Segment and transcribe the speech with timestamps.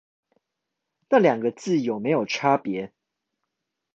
[1.09, 2.89] 那兩個字有沒有差別